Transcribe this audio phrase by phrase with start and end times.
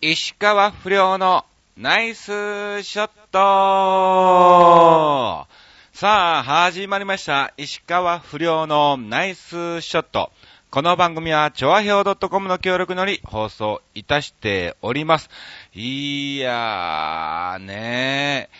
[0.00, 1.44] 石川不良の
[1.76, 5.48] ナイスショット
[5.92, 7.52] さあ、始まりました。
[7.56, 10.30] 石川不良のナイスショット。
[10.70, 15.30] この番組は、ちょわひょう .com の協力のり放送いたしております。
[15.74, 18.50] いやー、ね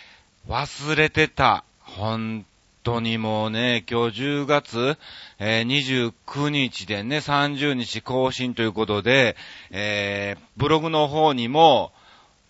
[0.45, 1.63] ー、忘れてた。
[1.79, 2.45] 本
[2.89, 4.97] 当にもうね、今日10月、
[5.37, 9.35] えー29日でね、30日更新ということで、
[9.69, 11.91] えーブログの方にも、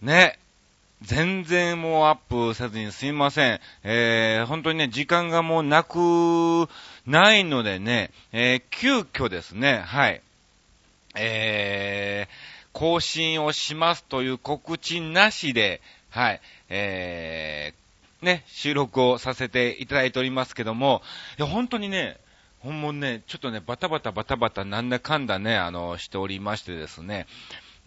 [0.02, 0.39] ね、
[1.02, 3.60] 全然もうアップせずにすいません。
[3.83, 6.69] えー、本当にね、時間がもうなく、
[7.06, 10.21] ないのでね、えー、急遽ですね、はい。
[11.16, 17.89] えー、更新をしますという告知なしで、はい、えー、
[18.21, 21.01] ね、収録をさせていただいておりますけども、
[21.37, 22.18] いや、本当にね、
[22.60, 27.25] ほんもね、ちょっとね、バタバタバタバタなんだかんだね、あの、しておりましてですね、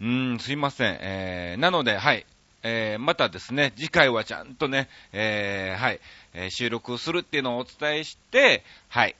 [0.01, 0.97] うーん、すいません。
[1.01, 2.25] えー、なので、はい。
[2.63, 5.99] えー、またですね、次回はちゃんとね、えー、はい、
[6.33, 9.15] えー収録するっていうのをお伝えして、はい、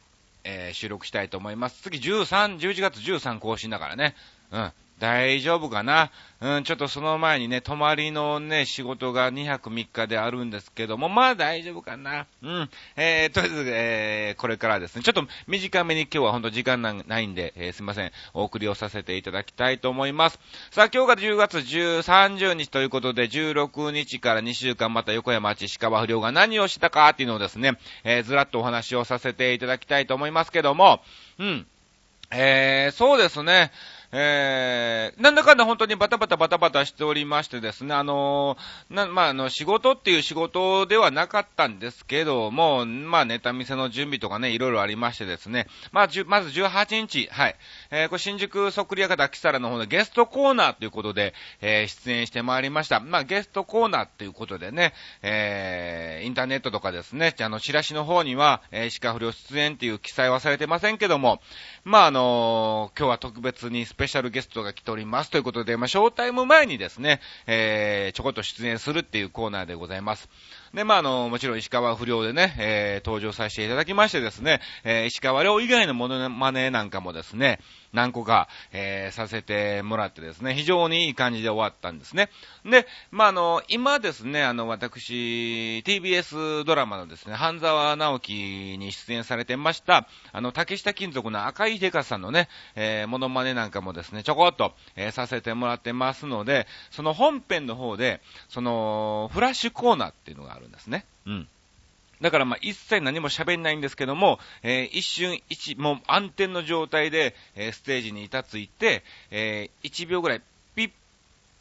[0.45, 1.81] えー収録したいと思います。
[1.81, 4.15] 次13、11月13更新だからね。
[4.51, 4.71] うん。
[5.03, 6.11] 大丈夫かな？
[6.39, 12.25] うん、ちょっとその前にね、泊まりのね、仕事が2泊3日であるんですけども、まあ大丈夫かな？
[12.41, 12.69] うん。
[12.95, 20.39] えー、とりあえず、えー、これからですね、ちょっと短めに今日は本当時間ないんで、えーすいません、お送りをさせていただきたいと思います。
[20.71, 31.01] さあ、今日が10月130日ということで、16日から2週間また横山町石川不良が何をしたかっていうのをですね、えーずらっとお話をさせていただきたいと思いますけども、
[31.39, 31.67] うん。
[32.35, 33.71] えー、そうですね。
[34.15, 47.55] えー、なんだかんだ本当にバタバタバタバタしておりましてですね、あのーな、まあ、あの、仕事っていう仕事ではなかったんですけども、まあ、ネタ見せの準備とかね、いろいろありましてですね、まあ、まず18日、はい、
[47.95, 52.99] えー、これ新宿そっくり館キサラの方でゲストコーナーということで、えー、出演してまいりました。
[52.99, 61.39] まあ、ゲストコーナーっていうことでね、えー、インターネットとかですね、あの、チラシの方には、えー、石川不良出演っていう記載はされてませんけども、
[61.83, 70.29] まあ、あのー今日は特別にスペシャルゲストが来ておりますということで、まあ、ショータイム前にですね、えー、ちょこっと出演するっていうコーナーでございます。
[70.73, 77.59] で、まあ、あの、もちろん石川不良でね、えー、登場させていただきましてですね、えー、石川良以外のモノマネなんかもですね、
[77.93, 82.29] 何個か、えー、させてもらってですね、非常にいい感じで終わったんですね。
[82.65, 101.05] で、まあ、あの、今ですね、あの、私、TBS ドラマのですね、半沢直樹に出演されてました、あの、竹下金属の赤井デカさんのね、えー、モノマネなんかもですね、ちょこっと、えーさせてもらってますので、その本編の方で、その、フラッシュコーナーっていうのがあるんですね。
[101.25, 101.47] うん。
[102.21, 110.41] だからまあ一切何も喋んないんですけども、えー一瞬一、もう暗転の状態で、えーステージに立ついて、えー1秒ぐらい、
[110.75, 110.91] ピッ、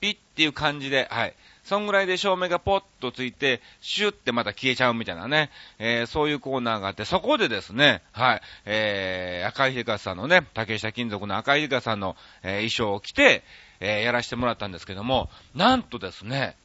[0.01, 1.35] ピッっていう感じで、はい。
[1.65, 13.43] そんぐらいで照明がポッとついて、シュッてまた消えちゃうみたいなね、えーそういうコーナーがあって、そこでですね、はい、えー、赤井秀さんのね、竹下金属の赤井秀さんの、えー衣装を着て、
[13.81, 16.57] えーやらせてもらったんですけども、なんとですね、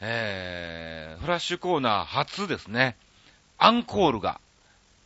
[0.00, 2.96] えー、フラッシュコーナー初ですね、
[3.60, 4.40] アンコールが、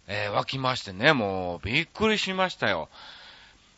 [0.06, 2.88] えー湧きましてね、もう、びっくりしましたよ。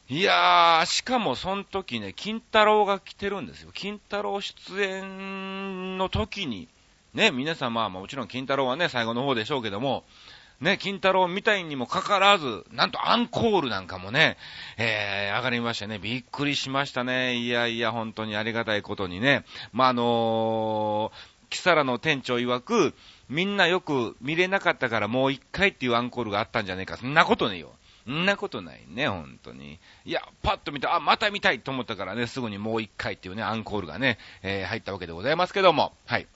[0.08, 3.70] いやー、しかもその時ね、金太郎が来てるんですよ。
[3.72, 6.68] 金太郎出演の時に、
[7.14, 10.04] ね、皆さんまあもちろん金太郎はね、最後の方でしょうけども、
[10.60, 14.36] ね、金太郎みたいにもかかわらず、なんとアンコールなんかもね、
[14.78, 17.34] えー、上がりましてね、びっくりしましたね。
[17.34, 19.44] いやいや、本当にありがたいことにね。
[19.72, 22.94] まあ、あのー、キサラの店長曰く、
[23.28, 26.96] みんなよく見れなかったからもう一回っていうアンコールがあったんじゃねえか。
[26.96, 27.72] そんなことねえよ。
[28.06, 29.80] そんなことないね、本当に。
[30.04, 36.26] いや、パッと見て、あ、また見たいと思ったからね、すぐにもう一回っていうね、アンコールがね、えー入ったわけでございますけども、はい。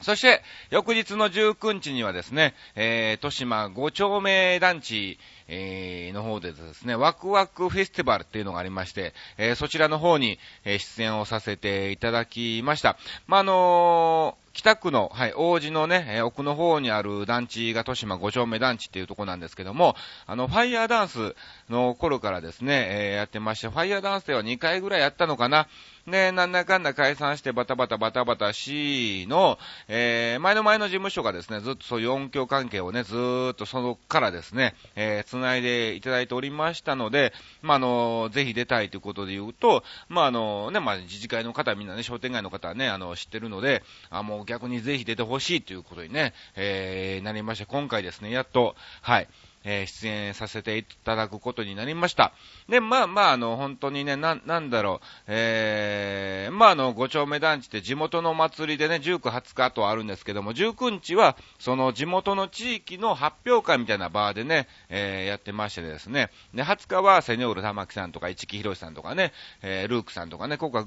[0.00, 12.96] そして、翌日の19日にはですね、えー、豊島5丁目団地、えーの方でですね、ワクワクフェスティバルっていうのがありまして、えーそちらの方に、えー出演をさせていただきました。
[13.26, 19.96] まあ、あのー北区の、はい、王子のね、え奥の方にある団地が豊島5丁目団地っていうとこなんですけども、
[20.26, 21.34] あの、ファイヤーダンス
[21.70, 25.68] の頃からですね、えーやってまして、ファイヤーダンスでは2回ぐらいやったのかな。
[26.06, 29.58] で、なんだかんだ解散してバタバタバタバタしの、
[29.88, 33.14] えー前の前の事務所がですね、ずっとそういう音響関係をね、ず
[33.52, 37.32] っとそのからですね、えー繋いでいただいておりましたので、
[37.62, 49.28] まあ、あの、ぜひ出たいということで言うと、まあ、あの、ね、まあ、自治会の方みんなね、商店街の方はね、あの、知ってるので、あ、もう逆にぜひ出てほしいということにね、えーなりまして、今回ですね、やっと、はい、
[49.64, 52.32] えー、出演させていただくことになりました。
[52.68, 70.86] で、まあまあ、あの、本当にね、な、なんだろう、えー、まああの、五丁目団地って地元の祭りでね、19、20日とあるんですけども、19日は、その地元の地域の発表会みたいな場でね、えー、やってましてですね、で、20日はセニョール玉木さんとか、市木博さんとかね、えー、ルークさんとかね、ここは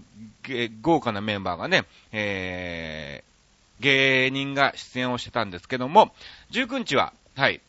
[0.82, 3.35] 豪華なメンバーがね、えー、
[3.80, 6.14] 芸人が出演をしてたんですけども、
[6.52, 7.62] 19日は、はい、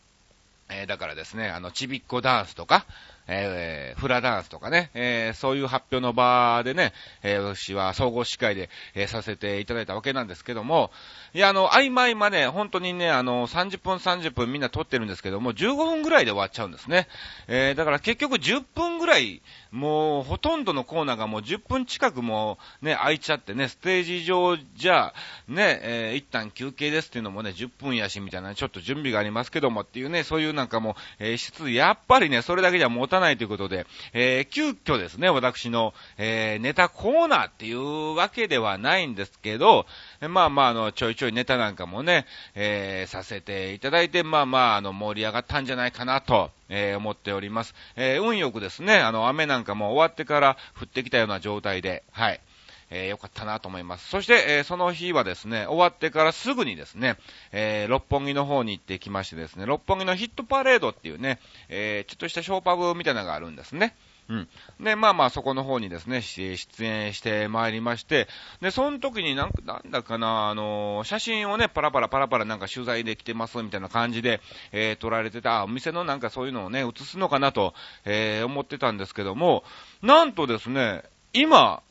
[0.69, 2.85] えー、だからですね、あの、ちびっこダンスとか、
[3.27, 6.93] えー、フラダンスとかね、えー、そういう発表の場でね、
[7.23, 10.91] えー、私は総合司会で、えー、させていただいたわけなんですけども、
[11.33, 17.07] いや、あの、曖昧まね、本当にね、あの、30分30分みんな撮ってるんですけども、15分ぐらいで終わっちゃうんですね。
[17.47, 19.41] えー、だから結局10分ぐらい、
[19.71, 25.13] もう、ほとんどのコーナーがもう10分近くもね、空いちゃってね、ステージ上じゃ、
[25.47, 39.85] ね、えー、一旦休憩ですっていうのもね、10分やし、みたいな、ちょっと準備がありますけどもっていうね、そういうなんかもう、えー、質、やっぱりね、それだけじゃ持たないということで、えー、急遽ですね、私の、えー、ネタコーナーっていうわけではないんですけど、
[40.29, 42.25] まあまあ、あの、ちょいちょいネタなんかもね、
[42.55, 47.73] えー、させていただいて、まあまあ、あの、盛り上がったんじゃないかなと、えー、思っております。
[47.95, 52.39] えー、運よくですね、あの、雨なんかも終わってから降ってきたような状態で、はい。
[52.89, 54.07] えー、よかったなと思います。
[54.09, 57.17] そして、えー、その日はですね、終わってからすぐにですね、
[57.51, 61.39] えー、六本木の方に行ってきましてですね、六本木のヒットパレードっていうね、
[61.69, 63.95] えちょっとしたショーパブみたいなのがあるんですね。
[64.29, 64.49] うん。
[64.81, 68.27] で、まあまあそこの方にですね、出演してまいりまして、
[68.61, 74.41] で、その時になん、なんだかな、あの写真をね、パラパラパラパラなんか取材できてますみたいな感じで、
[74.73, 77.73] えー、撮られてた、お店のなんかそういうのをね、映すのかなと、
[78.03, 79.63] えー、思ってたんですけども、
[80.01, 81.81] なんとですね、今、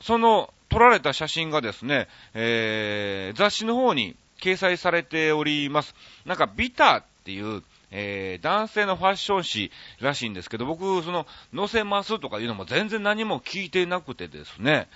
[0.00, 5.94] その撮られた写真がですね、えー、雑誌の方に掲載されております。
[6.26, 9.70] なんか、ビターっていう、えー、男性のファッション誌
[10.00, 14.88] らしいんですけど、僕、その、載せますとかいうのも全然何も聞いてなくてですね、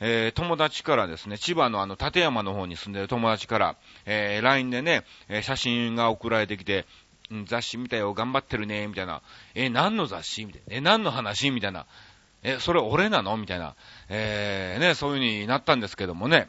[0.00, 3.76] えー、友達からですね、千葉のあの、立山の方に住んでる友達から、
[4.06, 6.86] えー、LINE でね、えー、写真が送られてきて、
[7.46, 9.20] 雑誌見たよ、頑張ってるね、みたいな。
[9.54, 10.44] えー何の雑誌？
[10.44, 10.74] みたいな。
[10.76, 11.50] えー何の話？
[11.50, 11.86] みたいな。
[12.44, 13.36] え、それ俺なの？
[13.36, 13.74] みたいな。
[14.08, 16.48] えー、ね、そういう風になったんですけどもね。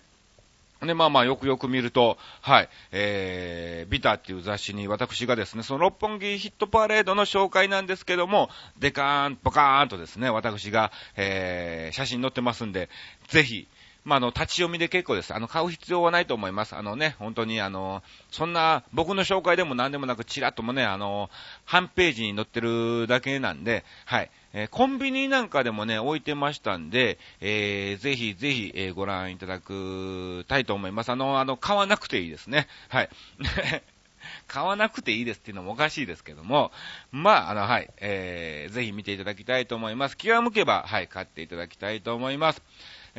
[0.86, 12.90] で、まあまあ、よくよく見ると、はい、えー、ビターっていう雑誌に私がですね、その六本木ヒットパレードの紹介なんですけども、でかーん、ぽかーんとですね、私が、えー、写真載ってますんで、
[13.28, 13.68] ぜひ、
[14.08, 15.34] まあ、あの、立ち読みで結構です。
[15.34, 16.78] あの、買う必要はないと思います。
[16.78, 18.02] あのね、本当にあの、
[18.32, 21.30] そんな、僕の紹介でも何でもなく、ちらっともね、あの、
[21.66, 24.32] 半ページに載ってるだけなんで、はい。
[24.54, 31.10] えー、コンビニなんかでもね、置いてましたんで、えー、ぜひぜひ、えー、ご覧いただくたいと思います。
[31.12, 32.70] あの、あの、買わなくていいですね。
[32.88, 33.10] はい。
[34.48, 36.72] 買わなくていいですっていうのもおかしいですけども、
[37.12, 40.16] まあ、あの、はい、えー、ぜひ見ていただきたいと思います。
[40.16, 42.62] 気が向けば、はい、買っていただきたいと思います。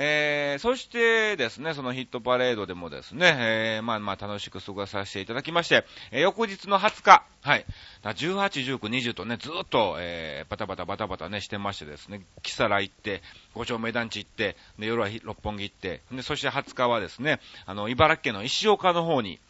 [0.01, 7.67] えー、そしてですね、そのヒットパレードでもですね、えー、まあまあ楽しく過ごさせていただきまして、えー、翌日の20日、はい、
[8.05, 13.23] 18、19、20とね、ずっと、えー、バタバタバタバタね、してましてですね、木更行って、
[13.55, 19.41] 五丁目団地行って、で、夜は六本木行って、で、そして20日はですね、あの、茨城県の石岡の方に、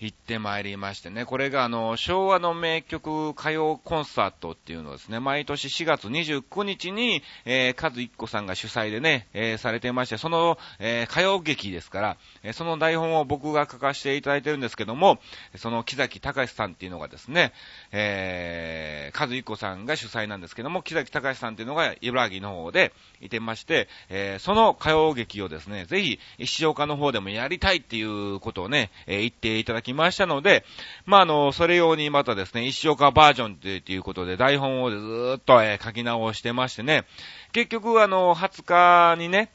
[0.00, 15.18] 行ってまいりましてね、これがあの、昭和の名曲歌謡コンサートっていうのをですね、毎年4月29日に、えー、カズ一子さんが主催でね、えー、されてまして、その、えー、歌謡劇ですから、えー、その台本を僕が書かせていただいてるんですけども、
[15.56, 17.52] その木崎隆さんっていうのがですね、
[17.92, 30.64] えー、カズ一子さんが主催なんですけども、木崎隆さんっていうのが茨城の方でいてまして、えー、その歌謡劇をですね、ぜひ、石岡の方でもやりたいっていうことをね、えー、言っていただききましたので、
[31.06, 37.04] まあ、あの、それ用にまたですね、石岡バージョンということで台本をずっと、えー、書き直してましてね、
[37.52, 39.50] 結局あの、20日にね、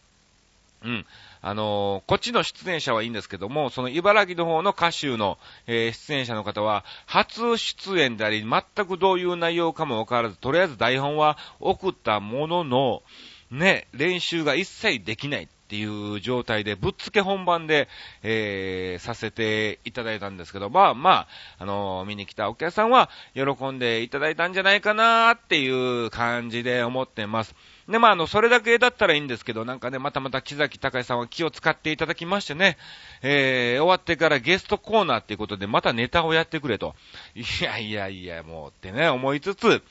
[0.83, 1.05] うん。
[1.47, 5.37] あのこっちの出演者はいいんですけども、その茨城の方の歌手の、
[5.67, 13.03] えー、出演者の方は、初出演であり、全くどういう内容かもわからず、とりあえず台本は送ったものの、
[13.51, 15.47] ね、練習が一切できない。
[15.65, 17.88] っていう状態で、ぶっつけ本番で、
[18.22, 27.55] えー、させていただいたんですけど、まあまあ、あのー、見に来たお客さんは喜んでいただいたんじゃないかなっていう感じで思ってます。
[27.88, 32.77] で、まあ、あの、それだけだったらいいんですけど、なんかね、またまた木崎隆さんは気を使っていただきましてね、
[33.22, 36.95] えー、終わってからゲストコーナーっていうことで、またネタをやってくれと。
[37.36, 39.84] いやいやいや、もうってね、思いつつ、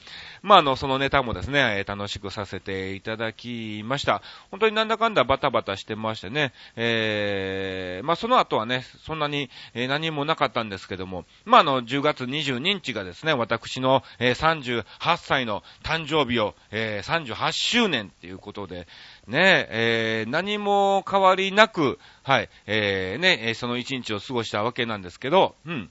[0.45, 4.21] まあ、あの、そのネタもですね、楽しくさせていただきました。
[4.51, 14.85] 本当になんだかんだバタバタしてましてね、えー、まあ、その後はね、そんなに、え、何もなかったんですけども、まあ、あの、10月22日がですね、私の、え、38
[15.17, 18.87] 歳の誕生日を、え、38周年っていうことで、
[19.27, 25.91] ね、えー、何も変わりなく、はい、えー、ね、その一日を過ごしたわけなんですけど、うん。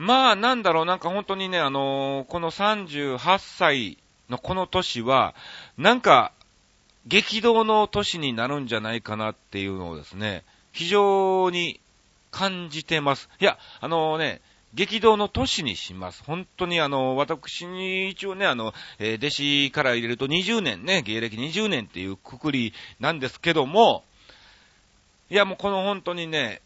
[0.00, 3.98] まあ、なんだろう、なんか本当にね、あのー、この38歳
[4.30, 5.34] のこの年は、
[5.76, 6.32] なんか、
[7.06, 10.42] 激動の年になるんじゃないかなっていうのをですね、
[10.72, 11.80] 非常に
[12.30, 13.28] 感じてます。
[13.40, 14.40] いや、あのね、
[14.72, 16.24] 激動の都市にします。
[16.24, 24.04] 本当にあの、私に一応ね、あの、えー、弟子から入れると20年ね、芸歴20年っていうくくりなんですけども、
[25.28, 26.62] いやもうこの本当にね、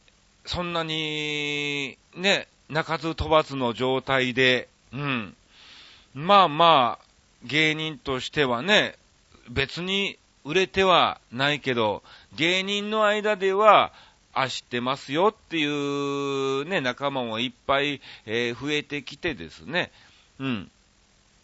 [0.47, 5.37] そんなに、ね、鳴かず飛ばずの状態で、うん。
[6.15, 7.05] まあまあ、
[7.45, 8.97] 芸人としてはね、
[9.51, 12.03] 別に売れてはないけど、
[12.37, 13.93] 芸人の間では、
[14.33, 19.91] あ、知ってますよっていうね、仲間もいっぱい、えー、増えてきてですね。
[20.41, 20.71] うん。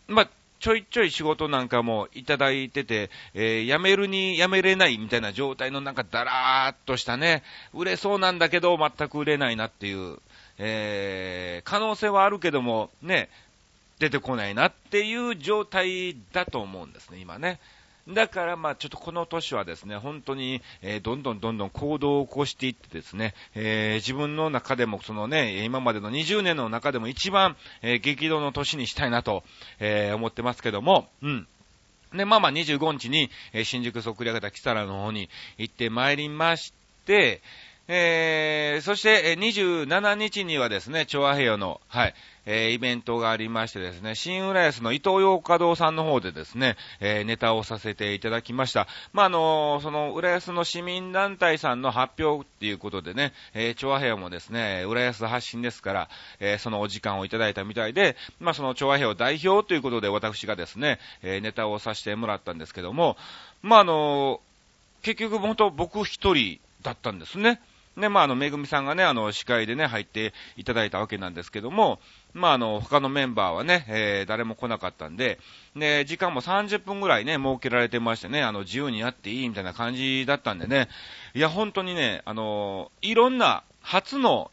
[0.08, 10.18] まあ、ちょいちょい仕事なんかもいただいてて、えー、辞めるに辞めれないみたいな状態のなんかだらーっとしたね、売れそうなんだけど全く売れないなっていう、
[10.62, 13.30] えー、可能性はあるけども、ね、
[13.98, 17.58] 出てこないなっていう状態だと思うんですね、今ね。
[18.08, 29.44] だからまあちょっとこの年はですね、本当に、えー、どんどんどんどん行動を起こしていってですね、えー、自分の中でもそのね、今までの20年の中でも一番、えー、激動の年にしたいなと、
[29.78, 31.46] え思ってますけども、うん。
[32.14, 36.72] で、まあまあ25日に、え新宿そっくり上げたキサラの方に行ってまいりまし
[37.06, 37.40] て、
[37.92, 42.14] えー、そして、27日にはですね、調和平和の、はい、
[42.46, 48.86] えー、イベントがありましてですね、新浦安の伊東洋華堂さんの方でですね、えー、ネタをさせていただきました。
[49.12, 63.16] まあ、あのー、その浦安の市民団体さんの発表っていうことでね、えー、調和平和もですね、浦安発信ですから、えー、そのお時間をいただいたみたいで、まあ、その調和平和代表ということで私がですね、えー、ネタをさせてもらったんですけども、
[63.62, 67.60] まあ、あのー、結局本当僕一人だったんですね。
[68.00, 72.00] ね、まあ、あの、めぐみさんがね、あの、司会でね、入っていただいたわけなんですけども、
[72.32, 75.38] まあ、あの、他のメンバーはね、えー、誰も来なかったんで、
[75.74, 80.88] ね、時間も30分ぐらいね、設けられてましてね、あの、自由にやっていいみたいな感じだったんでね、
[81.34, 84.50] いや、本当にね、あの、いろんな初の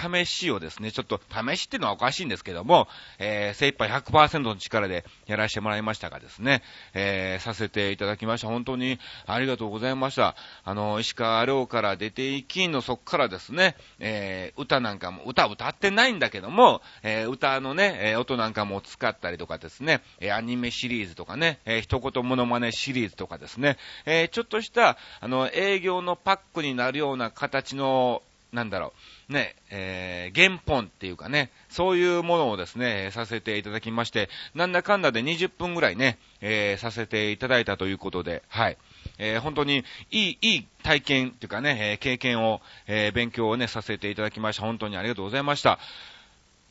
[0.00, 2.88] 試しをですね、ちょっと試しっていうのはおかしいんですけども、
[3.18, 6.62] えー、精一杯100%の力でやらせてもらいましたがですね、
[6.94, 8.48] えー、させていただきました。
[8.48, 10.36] 本当にありがとうございました。
[10.64, 23.76] あの、石川遼から出ていきのそっからですね、えー、歌なんかも、歌歌ってないんだけども、えー、歌のね、えー、音なんかも使ったりとかですね、え、アニメシリーズとかね、えー、一言モノマネシリーズとかですね、
[24.06, 28.92] えー、ちょっとした、あの、営業のパックになるような形のなんだろ
[29.28, 38.76] う、ね、えー、原本っていうかね、そういうものをですね、させていただきまして、なんだかんだで20分ぐらいね、えー、させていただいたということで、はい。
[39.18, 44.62] えー、本当にいい、いい体験っていうかね、えー、経験を、えー、勉強をね、させていただきました。
[44.62, 45.78] 本当にありがとうございました。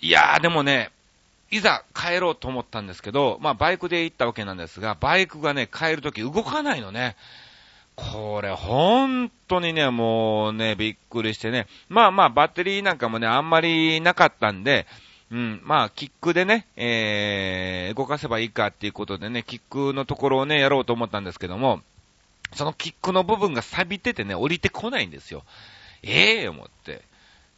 [0.02, 0.92] いやー、でもね、
[1.52, 7.16] いざ帰ろうと思ったんですけど、まあバイクで行ったわけなんですが、バイクがね、帰るとき動かないのね。
[8.00, 11.68] これ、本当にね、もうね、びっくりしてね。
[11.90, 14.88] まあまあ、バッテリーなんかもね、あんまりなかったんで、
[15.32, 21.82] うん、まあ、キックでね、えー、動かせばいいかっていうことでね、キックのところをね、やろうと思ったんですけども、
[22.56, 25.44] そのキックの部分が錆びててね、降りてこないんですよ。
[26.02, 27.04] ええー、思って。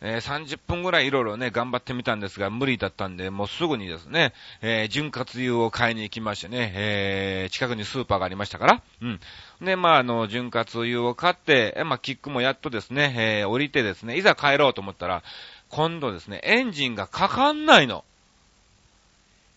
[0.02, 9.20] えー、30分ぐらいいろいろね、頑張ってみたんですが、無理だったんで、もうすぐにですね、えー、潤滑油を買いに行きましてね、えー、近くにスーパーがありましたから、うん。
[9.62, 15.24] で、まあ、あの、潤滑油を買って、えまあ、キックもやっとですね、えー、降りてですね、いざ帰ろうと思ったら、
[15.70, 18.04] 今度ですね、エンジンがかかんないの。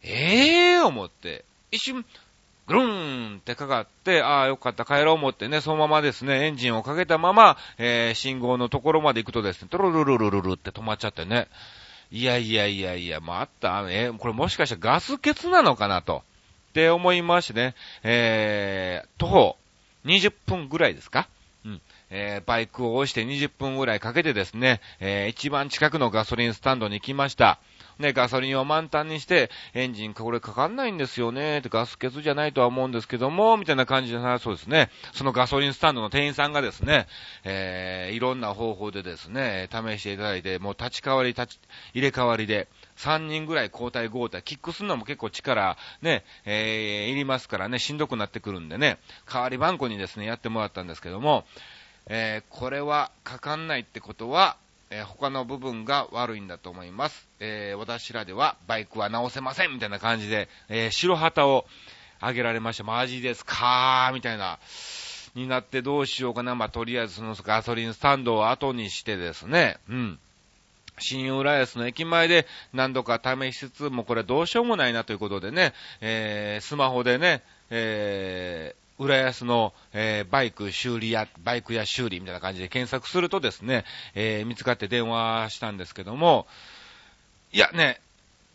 [0.02, 1.44] ええー、思って。
[1.70, 2.04] 一瞬、
[2.66, 11.48] ぐるーんってかかって、ああ、よかった、帰ろう思ってね、そのままですね、エンジンをかけたまま、えー、信号のところまで行くとですね、トロルルルルルって止まっちゃってね。
[12.10, 16.22] いやいやいやいや、まあっ、た、えー、これもしかしてガス欠なのかなと。
[16.70, 19.56] って思いましてね、えー、徒歩
[20.04, 21.28] 20分ぐらいですか？
[21.64, 21.80] うん。
[22.10, 27.58] えー、バイクを押して20分ぐらいかけてですね、えー、一番近くのガソリンスタンドに行きました。
[27.98, 34.90] ね、ガソリンを満タンにして、エンジンこれかかんないんですよね、ガス欠じゃないとは思うんですけども、みたいな感じでそうですね。
[35.12, 37.06] そのガソリンスタンドの店員さんがですね、
[37.44, 41.60] えー、いろんな方法でですね、試していただいて、もう立ち替わり、立ち、
[41.92, 48.98] 入れ替わりで、3人ぐらい交代交代、キックするのも結構力、ね、えー、いりますからね、しんどくなってくるんでね、
[49.30, 51.44] 代わり番号にですね、やってもらったんですけども、
[52.06, 54.56] えー、これはかかんないってことは、
[54.90, 57.28] えー、他の部分が悪いんだと思います。
[57.40, 61.66] えー、私らではバイクは直せませんみたいな感じで、えー、白旗を
[62.20, 62.84] あげられました。
[62.84, 64.58] マジですかーみたいな、
[65.34, 66.54] になってどうしようかな。
[66.54, 70.18] まあ、とりあえずそのガソリンスタンドを後にしてですね、うん。
[70.98, 83.84] 新浦安の駅前で何度か試しつつ、もこれどうしようもないなということでね、えー、スマホでね、え、浦安の、えー、バイク修理や、バイクや修理みたいな感じで検索するとですね、
[84.14, 86.46] えー、見つかって電話したんですけども、
[87.52, 88.00] いやね、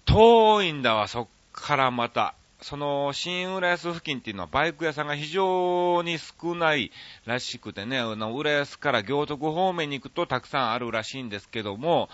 [0.06, 2.34] 遠いんだわ、そっからまた。
[2.62, 6.92] その、新浦安付近っていうのはバイク屋さんが非常に少ない
[7.26, 12.10] らしくてね、あの、浦安から行徳方面に行くとたくさんあるらしいんですけども、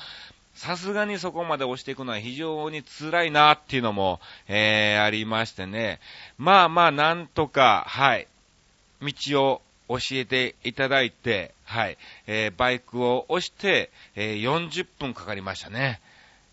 [0.55, 5.99] さすがにそこまで押していくのは非常に辛いなっていうのも、えー、ありましてね。
[6.37, 8.27] まあまあ、なんとか、はい、
[9.01, 15.99] 道を教えていただいて、はい、えー、バイクを押して、えー、40分かかりましたね。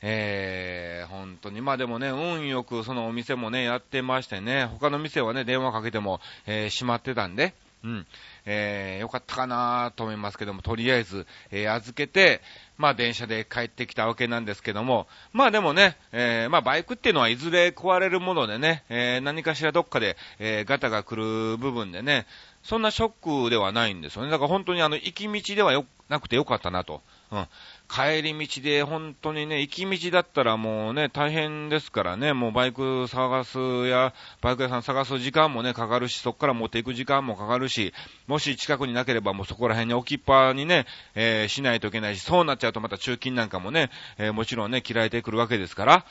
[0.02, 1.60] えー、本当に。
[1.60, 7.54] まあでもね、運よくそのお店もね、やってましてね、他の店はね、電話かけても、えー、閉まってたんで、
[7.84, 8.06] うん、
[8.46, 12.40] えー、よかったかなと思いますけども、とりあえず、えー、預けて、
[12.78, 22.26] まあ電車で帰ってきたわけなんですけども、まあでもね、えー、まあバイクっていうのはいずれ壊れるものでね、えー、何かしらどっかで、えー、ガタが来る部分でね、
[22.62, 24.30] そんなショックではないんですよね。
[24.30, 27.02] だから本当にあの、行き道ではよ、なくてよかったなと。
[27.32, 27.46] うん。
[27.92, 37.92] 帰り道で本当にね、行き道だったらもうね、大変ですからね、もうバイク探すや、バイク屋さん探す時間もね、かかるし、そこから持っていく時間もかかるし、
[38.26, 46.06] もし近くになければもうそこら辺に置きっぱにね、えー、しないといけないし、そうなっちゃうとまた中金なんかもね、えー、もちろんね、切られてくるわけですから、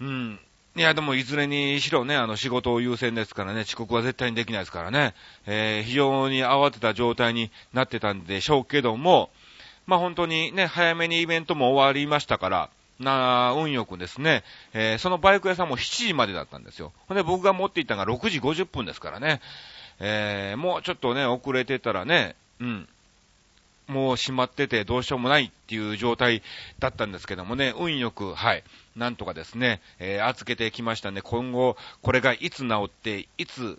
[0.00, 0.40] うん。
[0.74, 5.14] いや、でもいずれにしろね、あの仕事を優先ですからね、遅刻は絶対にできないですからね、
[5.46, 9.30] えー、非常に慌てた状態になってたんでしょうけども、
[9.86, 16.92] まあ本当にね、早めにイベントも終わりましたから、な、運よくですね、えー、そのバイク屋さんも7時までだったんですよ。
[17.08, 19.40] ほんで僕が持っていったのが6時50分ですからね、
[20.00, 22.88] えー、もうちょっとね、遅れてたらね、うん、
[23.86, 26.42] もう閉まっててどうしようもないっていう状態
[26.78, 28.64] だったんですけどもね、運よく、はい、
[28.96, 31.22] なんとかですね、えー、預けてきましたね。
[31.22, 33.78] 今後、これがいつ治って、いつ、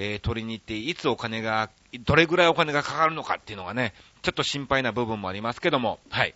[0.00, 1.70] えー、取りに行って、いつお金が、
[2.04, 6.34] どれぐらいお金がかかるのかっていうのがね、ちょっと心配な部分もありますけども、はい。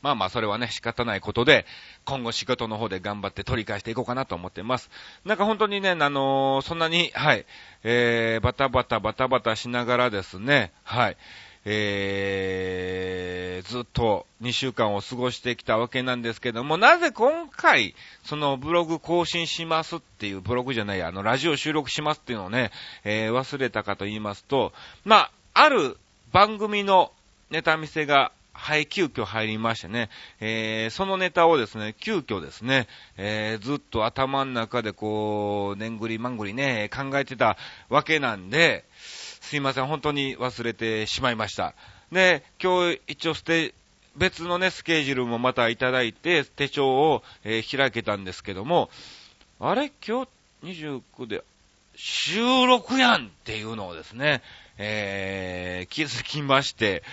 [0.00, 1.66] まあまあ、それはね、仕方ないことで、
[2.06, 4.90] 今後仕事の方で頑張って取り返していこうかなと思ってます。
[5.26, 7.44] なんか本当にね、あのー、そんなに、はい、
[7.84, 11.16] えー、バタバタバタバタしながらですね、はい、
[11.68, 22.70] えー、ずっと2週間を過ごしてきたわけなんですけども、なぜ今回、そのブログ更新しますっていう、ブログじゃない、あの、ラジオ収録しますっていうのをね、
[23.02, 24.72] えー、忘れたかと言いますと、
[25.04, 25.96] まあ、ある
[26.30, 27.10] 番組の
[27.50, 30.08] ネタ見せが、はい、急遽入りましてね、
[30.40, 37.56] えー、そのネタをですね、急遽ですね、えー、ずっと頭の中でこう、ねんぐりまんぐりね、考えてた
[37.88, 38.84] わけなんで、
[39.46, 41.72] すいません、本当に忘れてしまいました。
[42.10, 43.74] で、今日一応ステ、
[44.16, 48.90] 別のね、スケジュールもまたいただいて、手帳を、えー、開けたんですけども、
[49.60, 49.92] あれ？
[50.04, 50.26] 今
[50.62, 51.44] 日29で、
[51.94, 54.42] 収録やんっていうのをですね、
[54.78, 57.04] えー、気づきまして、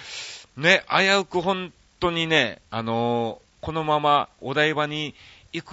[0.58, 5.14] ね、危うく本当にね、あのー、このままお台場に
[5.52, 5.64] 行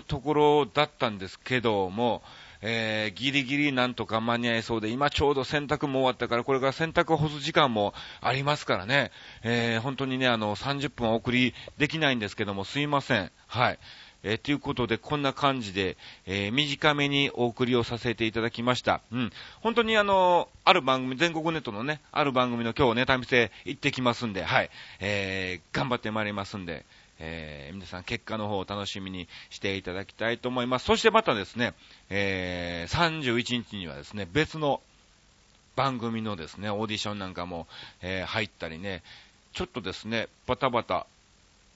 [0.00, 2.22] くところだったんですけども、
[2.66, 9.10] えー、ギリギリなんとか間に合いそうで、今ちょうど洗濯も終わったから、これから洗濯を干す時間もありますからね、
[9.42, 13.30] えー、本当にね、あの、30分お送りできないんですけども、すいません。
[13.46, 13.78] はい。
[14.22, 19.02] えー、ということで、こんな感じで、えー、短めにお送りをさせていただきました。
[19.12, 19.30] うん。
[19.60, 24.70] 本当にあの、ある番組、全国ネットのね、ある番組の今日ネタ見せ行ってきますんで、はい。
[25.00, 26.86] えー、頑張ってまいりますんで、
[27.18, 30.86] えー、皆さん結果の方を楽しみにしていただきたいと思います。
[30.86, 31.74] そしてまたですね、
[32.10, 34.80] えー、31日にはですね、別の
[35.76, 37.66] 番組のですね、オーディションなんかも、
[38.02, 39.02] えー、入ったりね、
[39.52, 41.06] ちょっとですね、バタバタ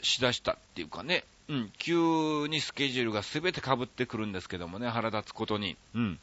[0.02, 5.76] しだしたっていうかね、うん、急にスケジュールが全て被ってくるんですけどもね、腹立つことに。
[5.94, 6.18] うん。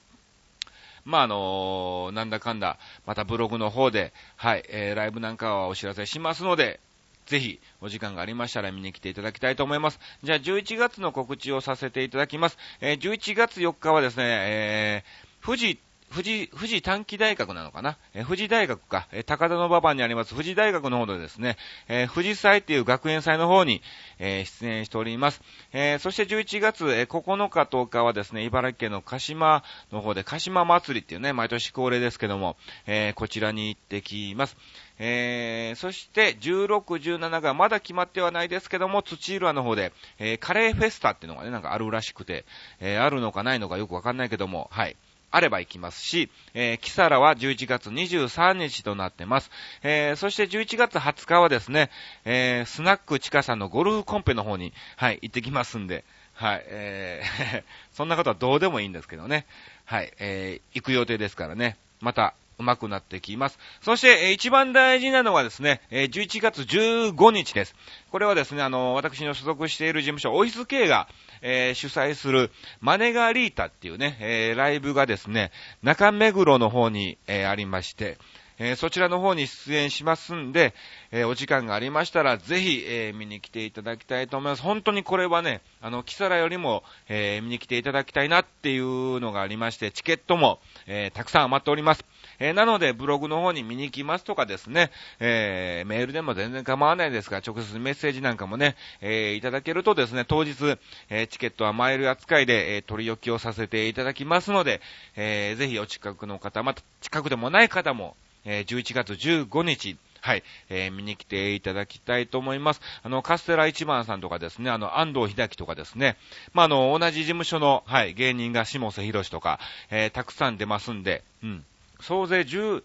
[1.04, 6.80] まあ、あのー、なんだかんだ、またブログの方で、はい、えー、ライブなんかはお知らせしますので、
[7.25, 9.99] ぜひ、お時間がありましたら見に来ていただきたいと思います。
[10.23, 12.57] じゃあ、11月の告知をさせていただきます。
[12.81, 15.79] えー、11月4日はですね、えー、富士
[16.11, 17.97] 富士、富士短期大学なのかな？
[18.13, 21.57] え富士大学か、え高田の馬場にあります富士大学の方でですね、
[21.89, 23.81] え富士祭っていう学園祭の方に、
[24.19, 25.41] え出演しております。
[25.73, 34.55] えそして11月、え9日10日はですね、茨城県の鹿島の方で鹿島祭りっていうね、毎年恒例ですけども、えこちらに行ってきます。
[34.99, 42.45] えー、そして16、17がまだ決まってはないですけども、土浦の方で、えー、カレーフェスタっていうのがね、なんかあるらしくて、
[42.79, 44.95] えー、あるのかないのかよくわかんないけども、はい。
[45.31, 49.51] あれば行きますし、えー、キサラは11月23日となってます。
[49.84, 51.89] えー、そして11月20日はですね、
[52.23, 56.05] えー、スナックチカさんのゴルフコンペの方に、はい、行ってきますんで、
[56.36, 59.45] はい、えー、 そんなことはどうでもいいんですけどね。
[59.84, 61.75] はい、えー、行く予定ですからね。
[61.99, 63.60] また、うまくなってきます。
[63.82, 67.76] そして、え一番大事なのはですね、え11月15日です。
[68.12, 71.08] これはですね、あの、私の所属している事務所、オフィス K が、
[71.41, 75.52] えー、主催する、マネガリータっていうね、えー、ライブがですね、
[75.84, 78.18] 中目黒の方に、えー、ありまして、
[78.58, 80.74] えー、そちらの方に出演しますんで、
[81.12, 84.62] えー、お時間がありましたら、ぜひ、えー、見に来ていただきたいと思います。
[84.62, 92.06] 本当にこれはね、あの、キサラよりも、え見に来ていただきたいなっていうのがありまして、チケットも、えたくさん余っております。
[92.39, 100.78] えなので、ブログの方に見に行きますとかですね、えメールでも全然構わないですが、直接メッセージなんかもね、えいただけるとですね、当日、
[101.10, 104.82] えチケットはマイル扱いで、え取り置きをさせていただきますので、
[105.15, 112.81] えぜひお近くの方、また近くでもない方も、えー、11月15日、はい、えー、見に来ていただきたいと思います。
[113.03, 116.17] あの、カステラ一番さんとかですね、あの、安藤秀樹とかですね、
[116.53, 119.60] まあ、あの、同じ事務所の、はい、芸人が下瀬博士とか、
[119.91, 121.65] えー、たくさん出ますんで、うん。
[121.99, 122.84] 総勢10、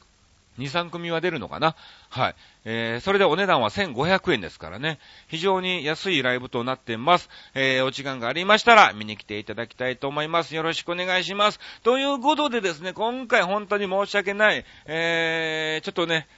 [0.59, 1.77] 2、3組は出るのかな？
[2.09, 2.35] はい。
[2.65, 4.99] えー、それでお値段は1500円ですからね。
[5.29, 7.31] 非常に安いライブとなってます。
[7.55, 10.55] えー、お時間がありましたら見に来ていただきたいと思います。
[10.55, 11.61] よろしくお願いします。
[11.83, 14.65] ということでですね、今回本当に申し訳ない。
[14.87, 16.29] えー、ちょっとね、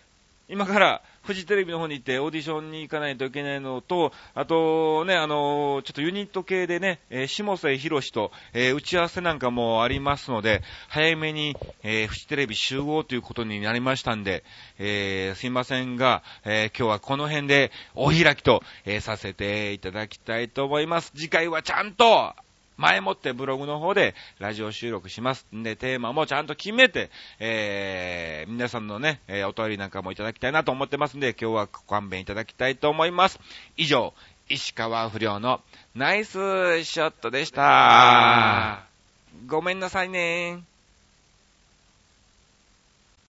[0.53, 14.45] 今からフジテレビの方に行ってオーディションに行かないといけないのと、あとね、あのちょっとユニット系でね、えー、下瀬博士と、えー、打ち合わせなんかもありますので、早めに、えー、フジテレビ集合ということになりましたんで、
[14.79, 21.13] えー、すいませんが、えー、今日はこの辺でお開きと、えー、させていただきたいと思います。
[21.17, 22.35] 次回はちゃんと、
[22.77, 33.39] 前もってブログの方でラジオ収録しますんで、テーマもちゃんと決めて、えー、皆さんのね、えー、お便りなんかもいただきたいなと思ってますんで、今日はご勘弁いただきたいと思います。
[33.77, 34.15] 以上、
[34.49, 35.61] 石川不良の
[35.95, 38.85] ナイスショットでした。
[39.47, 40.72] ごめんなさいね